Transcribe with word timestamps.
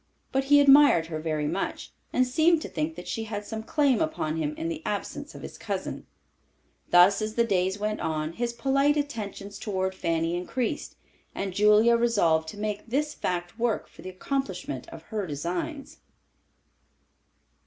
But 0.31 0.45
he 0.45 0.59
admired 0.59 1.05
her 1.13 1.19
very 1.19 1.47
much, 1.47 1.93
and 2.11 2.25
seemed 2.25 2.59
to 2.63 2.67
think 2.67 2.95
that 2.95 3.07
she 3.07 3.25
had 3.25 3.45
some 3.45 3.61
claim 3.61 4.01
upon 4.01 4.37
him 4.37 4.55
in 4.57 4.67
the 4.67 4.81
absence 4.83 5.35
of 5.35 5.43
his 5.43 5.59
cousin. 5.59 6.07
Thus, 6.89 7.21
as 7.21 7.33
days 7.35 7.77
went 7.77 7.99
on, 7.99 8.33
his 8.33 8.51
polite 8.51 8.97
attentions 8.97 9.59
toward 9.59 9.93
Fanny 9.93 10.35
increased, 10.35 10.95
and 11.35 11.53
Julia 11.53 11.97
resolved 11.97 12.47
to 12.47 12.57
make 12.57 12.87
this 12.87 13.13
fact 13.13 13.59
work 13.59 13.87
for 13.87 14.01
the 14.01 14.09
accomplishment 14.09 14.87
of 14.89 15.03
her 15.03 15.27
designs. 15.27 15.99